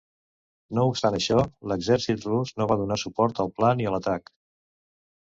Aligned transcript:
No 0.77 0.85
obstant 0.91 1.17
això, 1.17 1.37
l'exèrcit 1.73 2.27
rus 2.31 2.57
no 2.61 2.69
va 2.75 2.81
donar 2.83 3.01
suport 3.05 3.47
al 3.47 3.55
pla 3.61 3.75
ni 3.79 3.89
a 3.93 3.97
l'atac. 3.99 4.39